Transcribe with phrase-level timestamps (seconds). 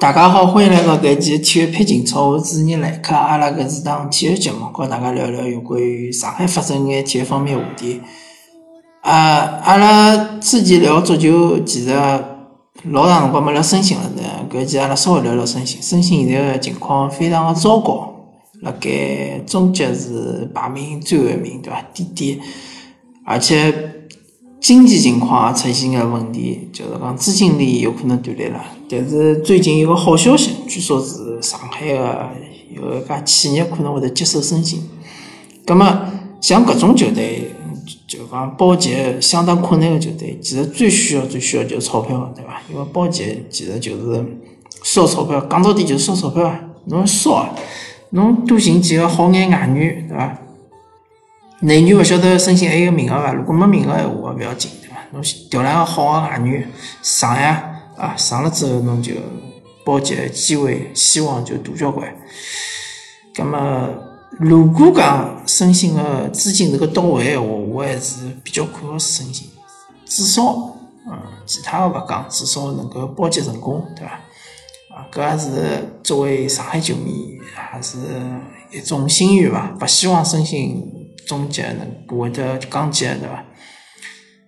[0.00, 3.16] 大家好，欢迎来到搿期体育配情操，我是主持人莱克。
[3.16, 8.00] 阿拉搿是档体育节目，和大家聊聊有关于上海发生眼体育方面话题。
[9.02, 11.92] 啊，阿拉之前聊足球，其实
[12.84, 14.22] 老长辰光没聊申鑫了呢。
[14.48, 15.82] 搿期阿拉稍微聊聊申鑫。
[15.82, 18.14] 申鑫现在个情况非常个糟糕，
[18.62, 21.82] 辣盖中甲是排名最后一名，对伐？
[21.92, 22.40] 低低，
[23.26, 23.97] 而且。
[24.60, 28.60] 经济情况也出现个问题，就是讲资金链有可能断裂了。
[28.90, 32.30] 但是最近有个好消息，据说是上海个
[32.74, 34.82] 有一家企业可能会得接受申请。
[35.64, 35.86] 葛末
[36.40, 37.50] 像搿种球队，
[38.06, 42.60] 就讲保级相当困难个球队，其实最需要、最需要就是钞票，对伐？
[42.70, 44.24] 因为保级其实就是
[44.82, 46.60] 烧钞票，讲到底就是烧钞票啊。
[46.86, 47.54] 侬烧啊，
[48.10, 50.38] 侬多寻几个好眼外援，对伐？
[51.60, 53.32] 内女勿晓得申鑫还有名额伐？
[53.32, 54.96] 如果没名额闲话，勿要紧，对伐？
[55.10, 56.64] 侬调两个好个外女
[57.02, 57.64] 上呀，
[57.96, 59.12] 啊，上了之后侬就
[59.84, 62.14] 保级机会、希望就大交关。
[63.34, 63.88] 葛么，
[64.38, 69.46] 如果讲申鑫个资金能够到位闲话，我还是比较看好申鑫，
[70.04, 70.76] 至少，
[71.10, 74.12] 嗯，其他个勿讲，至少能够保级成功，对伐？
[74.94, 77.98] 啊，搿也是作为上海球迷，还是
[78.70, 79.74] 一种心愿伐？
[79.80, 80.94] 勿希望申鑫。
[81.28, 83.44] 终结能会得降级，对伐？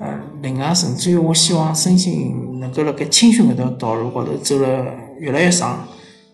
[0.00, 4.84] 呃，另外，甚至于我希望申鑫能够辣盖青训搿条道路高头走了
[5.20, 5.86] 越来越长，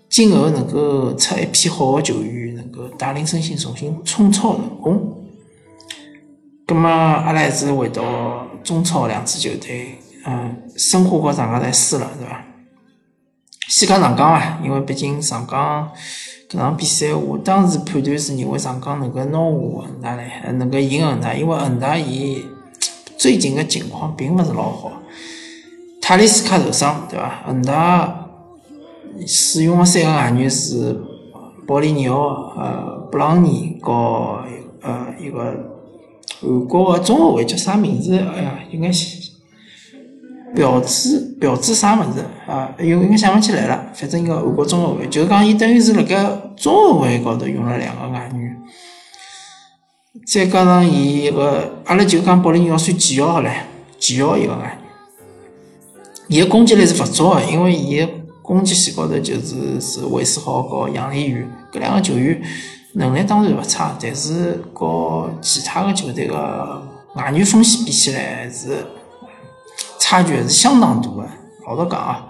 [0.09, 5.15] 今后能够出一批好个球员，能够带领申鑫重新冲超成功。
[6.67, 12.43] 葛末阿拉还是回到中超两支球队，嗯，申花和上港队输了，对伐？
[13.69, 15.91] 先讲上港伐，因为毕竟上港。
[16.51, 22.45] 搿场比赛，我当时判断是认为上港能够拿下恒大唻，能够赢恒大，因为恒大伊
[23.17, 24.91] 最近个情况并勿是老好，
[26.03, 27.43] 塔利斯卡受伤，对伐？
[27.47, 28.27] 恒大
[29.29, 31.01] 使用个三个外援是
[31.69, 34.45] 保利尼奥、呃布朗尼和
[34.83, 35.55] 呃一个
[36.41, 38.17] 韩国个中后卫叫啥名字？
[38.17, 39.20] 哎呀，应该是。
[40.55, 42.69] 标志标志啥物事啊？
[42.79, 43.87] 有应该想勿起来了。
[43.95, 46.17] 反正一个韩国中后卫，就是讲伊等于是辣盖
[46.57, 48.57] 中后卫高头用了两个外援，
[50.27, 53.51] 再加上伊一个，阿拉就讲保利尼奥算技校好唻？
[53.99, 54.79] 技校一个外援？
[56.27, 58.09] 伊个攻击力是勿足个，因为伊个
[58.43, 62.43] 攻击线高头就是是韦世豪和杨立瑜搿两个球员
[62.95, 66.83] 能力当然勿差，但是和其他个球队个
[67.15, 68.85] 外援锋线比起来是。
[70.11, 71.31] 差距还是相当大的，
[71.65, 72.27] 老实讲啊，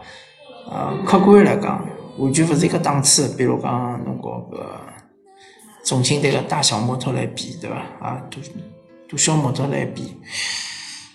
[0.70, 1.82] 呃，客观来讲，
[2.18, 3.34] 完全勿是一个档次。
[3.38, 4.60] 比如讲，侬搞搿
[5.82, 7.76] 重庆队个大小摩托来比，对伐？
[8.06, 8.36] 啊，大
[9.08, 10.14] 大小摩托来比，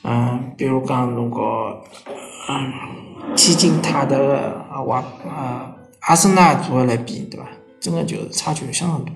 [0.03, 1.83] 嗯，比如讲侬和
[2.49, 2.73] 嗯，
[3.35, 7.45] 天津泰达个啊瓦啊阿森纳组合来比，对伐？
[7.79, 9.11] 真个就差距相当大。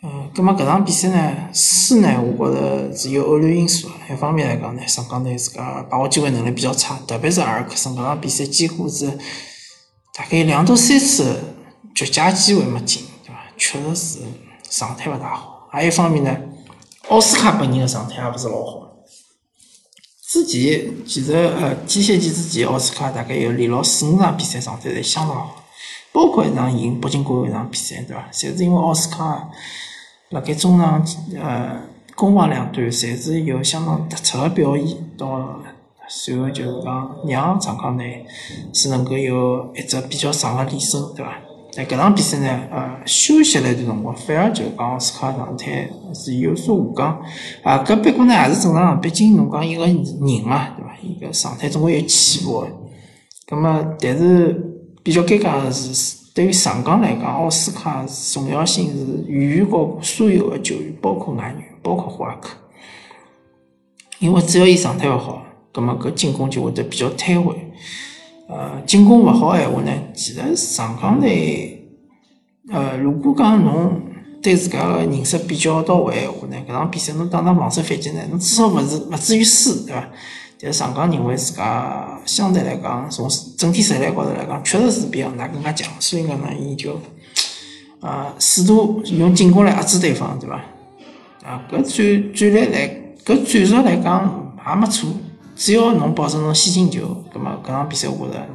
[0.00, 9.08] 嗯，葛末搿场比赛呢，输呢，我觉着是有偶然因素一方面来讲呢，上港队自家把握机会能力比较差，特别是阿尔克森搿场比赛几乎是
[10.14, 11.40] 大概两到三次
[11.96, 13.40] 绝佳机会没进，对伐？
[13.56, 14.18] 确实是
[14.70, 15.66] 状态勿大好。
[15.72, 16.36] 还有一方面呢，
[17.08, 18.86] 奥斯卡本人个状态也勿是老好。
[20.28, 25.64] 之前其实呃，机械季之前，奥斯卡大概有连牢四五场比赛状态侪相当好，
[26.12, 28.28] 包括一场赢北京国安一场比赛，对伐？
[28.32, 29.50] 侪是因为奥斯卡。
[30.30, 31.02] 辣盖中场，
[31.40, 31.80] 呃，
[32.14, 35.58] 攻防两端，侪是有相当突出个表现，到
[36.06, 38.04] 随后就是讲让上港呢
[38.74, 41.32] 是能够有一只比较长个连胜，对伐？
[41.72, 47.22] 在搿场比赛呢，呃，休息了一段辰光，反而就讲奥斯卡状态是有所下降，
[47.62, 49.96] 啊，搿不过呢也是正常，毕竟侬讲一个人
[50.44, 50.94] 嘛，对伐？
[51.02, 52.68] 伊个状态总归有起伏个。
[53.46, 54.52] 葛末，但是
[55.02, 56.17] 比较尴尬个是。
[56.38, 62.50] 对于上港来讲，奥斯卡重要性是远远高过所有的球员，包括外援，包括霍尔克。
[64.20, 67.56] 因为只要伊状态勿好，葛末搿进攻就会得比较瘫痪。
[68.48, 71.84] 呃，进攻勿好闲话呢，其实上港队，
[72.70, 74.00] 呃，如果讲侬
[74.40, 80.08] 对自家个认识比较到位闲话呢，搿场比赛侬打打防守反击呢，侬至少勿是勿至于输，对伐？
[80.60, 87.00] 但上港认为自家相对来讲，从整体实力高头来讲，确实是比恒大更加强，所以讲呢，伊就
[88.00, 90.56] 啊试图用进攻来压制对方，对伐？
[91.44, 92.88] 啊，搿战战略来，
[93.24, 95.08] 搿战术来讲也没错，
[95.54, 98.46] 只要侬保证侬先进球，葛末搿场比赛我觉着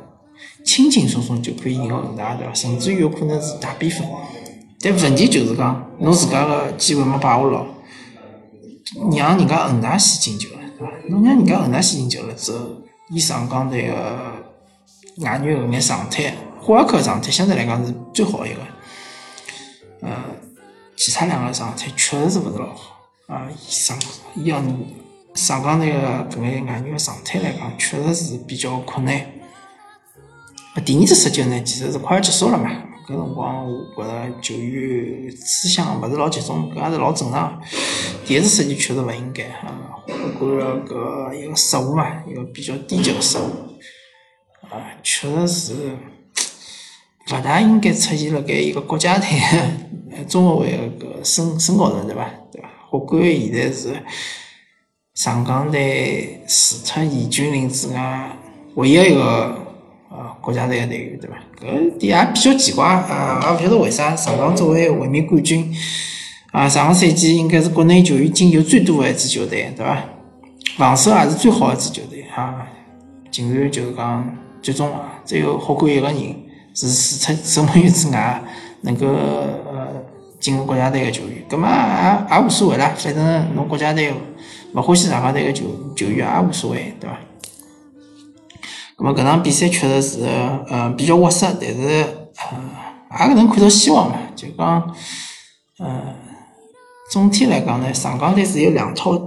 [0.65, 2.53] 轻轻松松就可以赢恒大，对伐？
[2.53, 4.05] 甚至于有可能是大比分。
[4.81, 7.65] 但问题就是讲，侬自家个机会没把握牢，
[9.17, 10.49] 让人家恒大先进球。
[11.09, 12.59] 侬让人家恒大先进球了之后，
[13.09, 13.95] 伊上港队个
[15.17, 18.61] 外援后眼状态霍尔克状态相对来讲是最好一个，
[20.01, 20.11] 呃，
[20.95, 23.47] 其他两个状态确实是勿是老好啊。
[23.57, 23.97] 上
[24.43, 24.61] 要
[25.35, 29.25] 上港队个搿眼外援状态来讲，确实是比较困难。
[30.85, 32.71] 第二只十九呢，其实是快要结束了嘛。
[33.05, 37.61] 搿辰光我觉着球员思想勿是老集中，搿也是老正常。
[38.25, 39.75] 第一次十九确实勿应该啊，
[40.39, 43.43] 或者搿一个失误嘛，一个比较低级个失误
[44.69, 45.73] 啊，确实是
[47.31, 49.27] 勿大应该出现辣盖一个国家队
[50.27, 52.29] 中后卫个搿身身高头，对伐？
[52.53, 52.69] 对伐？
[52.89, 54.01] 或管现在是
[55.15, 58.37] 上港队除脱严军林之外
[58.75, 59.61] 唯一一个。
[60.15, 61.35] 呃，国家队的队员对伐？
[61.59, 65.73] 搿点也比较奇怪啊，也勿晓得为啥上港作为卫冕冠军
[66.51, 69.97] 啊，上个赛季应该是国内球员进球最多的一支球队，对伐？
[70.77, 72.67] 防守也是最好的一支球队哈，
[73.31, 74.91] 竟然就是讲最终，
[75.25, 76.15] 只有霍管一个人
[76.75, 76.87] 是
[77.17, 78.39] 除出守门员之外
[78.81, 79.87] 能够呃
[80.39, 81.67] 进入国家队的球员，搿么
[82.29, 84.13] 也也无所谓啦，反正侬国家队
[84.75, 85.65] 勿欢喜上港队的球
[85.95, 87.17] 球员也无所谓，对伐？
[88.99, 90.25] 那么搿场比赛确实是，
[90.69, 92.05] 呃，比较活塞，但是，
[93.09, 94.17] 呃，也能看到希望嘛。
[94.35, 94.95] 就讲，
[95.79, 96.15] 呃，
[97.11, 99.17] 总体来讲呢，上港队是有两套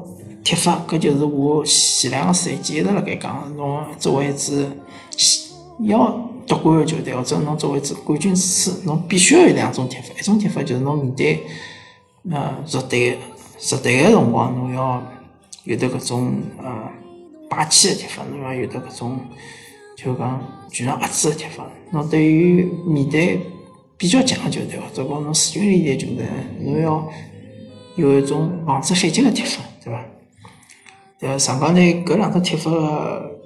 [0.45, 4.71] 踢法，搿就是我前两个赛季一直辣盖讲，侬作为一支
[5.81, 6.17] 要
[6.47, 10.15] 夺冠的球队，或者侬作为一支冠军之师，侬必须要有两种踢法。
[10.17, 11.45] 一种踢法就是侬面对，
[12.31, 13.19] 呃，弱队、
[13.69, 15.03] 弱队个辰光，侬要
[15.65, 16.73] 有得搿种，呃。
[17.49, 19.21] 霸气的踢法，侬要有的搿种，
[19.97, 21.67] 就讲全场压制的踢法。
[21.93, 23.41] 侬对于面对
[23.97, 26.27] 比较强的球队或者讲侬势均力敌的球队，
[26.61, 27.09] 侬要
[27.95, 30.05] 有一种防止反击的踢法，对伐？
[31.21, 32.71] 呃，上港队搿两套踢法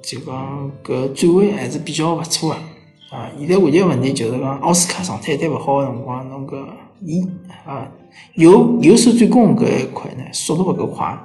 [0.02, 3.16] 就讲搿转换还是比较勿错的。
[3.16, 6.64] 啊，现在唯一问题就是讲奥斯卡状态一旦勿好个辰光，侬搿
[7.04, 7.22] 伊
[7.64, 7.88] 啊
[8.34, 11.16] 有有手转攻搿一块呢，速度勿够快。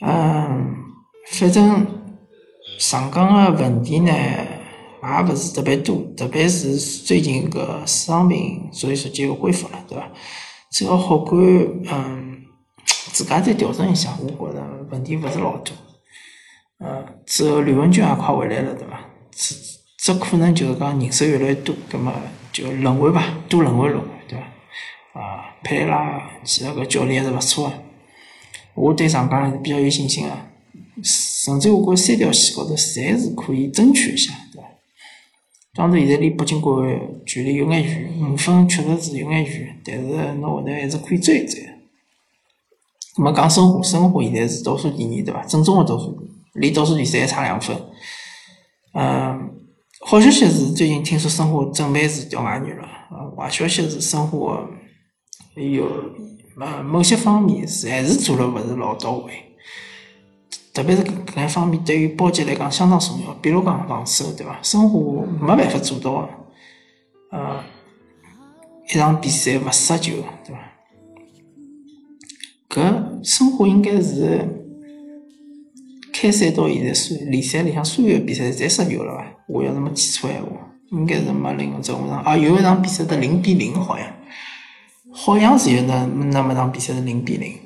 [0.00, 0.81] 嗯。
[1.32, 1.86] 反正
[2.78, 10.08] 上港个问题呢，也勿是特别多，特别是最近搿伤病所以逐渐个恢复了，对伐？
[10.70, 11.42] 只要好管，
[11.90, 12.42] 嗯，
[12.84, 15.72] 自家再调整一下，我觉着问题勿是老多。
[16.78, 19.00] 呃，之后吕文君也快回来了，对伐？
[19.32, 19.54] 只
[19.98, 22.12] 只可能就是讲人手越来越多，葛末
[22.52, 25.20] 就轮换吧，多轮换轮换，对伐？
[25.20, 27.74] 啊，佩拉其实搿教练还是勿错个，
[28.74, 30.51] 我对上港还是比较有信心个。
[31.02, 34.68] 甚至我觉三条线高头侪是可以争取一下，对伐？
[35.74, 41.66] 当然现在离北京国安距离有眼远，五分确实是有眼远，但是侬后头还是可以追一追。
[43.18, 45.42] 那么讲申花，申花现在是倒数第二，对伐？
[45.44, 46.16] 正宗的倒数，
[46.54, 47.76] 离倒数第三还差两分。
[48.94, 49.50] 嗯，
[50.00, 52.86] 好消息是最近听说申花准备是调外援了，
[53.36, 54.68] 坏消息是申花
[55.56, 55.86] 有
[56.60, 59.32] 呃某些方面是还是做了勿是老到位。
[60.72, 64.58] 特别是搿搿方面对于保级来讲相当重要，比如讲防守，对伐？
[64.62, 66.26] 申花没办法做到，
[67.30, 67.62] 呃，
[68.88, 70.12] 一场比赛勿失球，
[70.46, 70.58] 对伐？
[72.70, 74.48] 搿申花应该是
[76.10, 79.26] 开赛到现在所联赛里向所有比赛侪失球了伐？
[79.48, 80.48] 我要是没记错闲话，
[80.92, 84.06] 应该是没零个正场啊，有一场比赛是零比零，好像，
[85.12, 87.58] 好像是有那那么场比赛是零比零，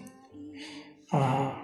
[1.10, 1.62] 啊。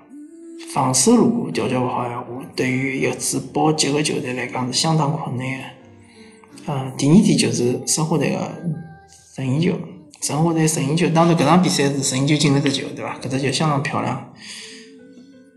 [0.72, 2.24] 防守如果调教勿好闲话，
[2.56, 5.64] 对于一支保级个球队来讲是相当困难个。
[6.72, 8.38] 嗯，第二点就是申花队个
[9.36, 9.74] 任意球，
[10.22, 13.18] 申花队任意球，当然搿场比赛是任意球进了只球，对伐？
[13.20, 14.32] 搿只球相当漂亮，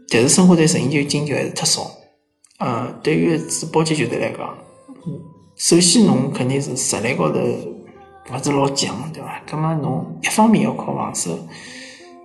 [0.10, 1.90] 但是申花队任意球进球还是太少。
[2.60, 4.58] 嗯，对于一支保级球队来讲，
[5.56, 9.42] 首先侬肯定是实力高头勿是老强，对伐？
[9.50, 11.40] 葛末侬一方面要靠防守。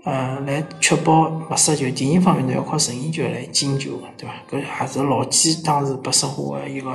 [0.03, 1.91] 呃，来确保勿失球。
[1.91, 4.35] 第二方面，侬要靠任意球来进球，对伐？
[4.51, 6.91] 搿还是老季当时拨申花个一个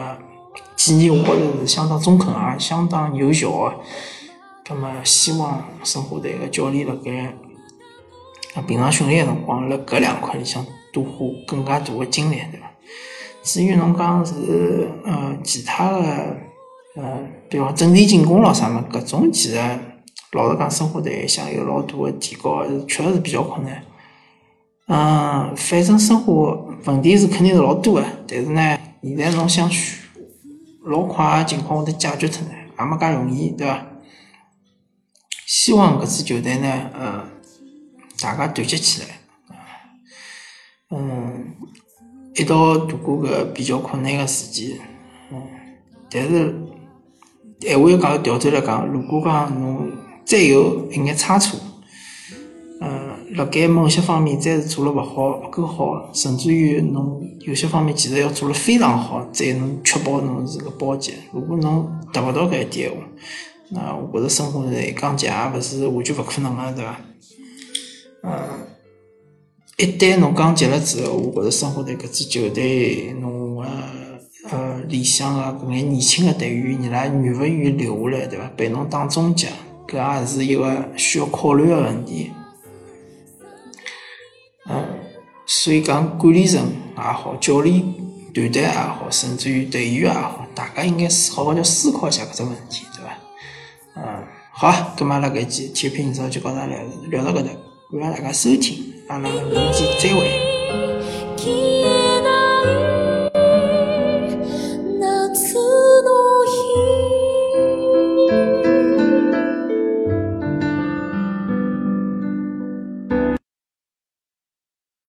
[0.75, 3.73] 建议，我觉着是相当中肯啊，相当有效个。
[4.67, 7.31] 葛末希望申花队个教练辣盖
[8.63, 12.71] 平常训练个辰光，辣搿两块里向多花更加多个精力，对伐？
[13.43, 16.01] 至于侬讲是呃其他个
[16.95, 19.59] 呃，比方阵地进攻咯啥么，搿种其实。
[20.35, 23.81] 老实讲，生活队想有老大的提高，确实是比较困难。
[24.87, 29.67] 嗯，反正生活问题是肯定是老多的，但是呢，现在侬想
[30.83, 33.85] 老快的情况下头解决脱呢，也没介容易，对伐？
[35.47, 37.23] 希望搿支球队呢，呃，
[38.21, 39.07] 大家团结起来，
[40.91, 41.55] 嗯，
[42.35, 44.79] 一道度过搿比较困难的时期，
[45.31, 45.41] 嗯，
[46.11, 46.53] 但是，
[47.61, 49.89] 闲话又讲调转来讲，如果讲侬
[50.25, 51.59] 再有一眼差错，
[52.81, 61.13] 嗯，辣盖某些方面再是做了勿好、勿够好，甚至于侬有些方面其实要做了非常好，才能确保侬是个保级。
[61.31, 63.07] 如果侬达勿到搿一点闲话，
[63.69, 66.99] 那我觉着生活在讲级也勿是完全勿可能个，对伐？
[68.23, 68.31] 嗯，
[69.77, 73.63] 一旦侬讲级了之后，我觉着生活在搿支球队，侬个
[74.49, 78.51] 呃理想个搿眼年轻个队员，伊拉愿勿愿意留下来，对伐？
[78.57, 79.47] 陪侬打中级，
[79.87, 82.31] 搿也是一个需要考虑个问题。
[84.67, 84.83] 嗯，
[85.45, 86.61] 所以讲管理层
[86.97, 87.81] 也好，教练
[88.33, 93.17] 团队也好，甚至于队员也好，大家应该好好叫思考一下搿只问题，对伐？
[93.95, 97.49] 嗯，好，葛末阿拉搿期体育频道就告大聊聊到搿搭，
[97.91, 101.84] 感谢大家收听，阿拉明天再会。